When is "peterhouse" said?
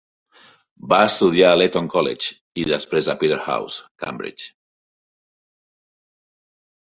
3.25-3.85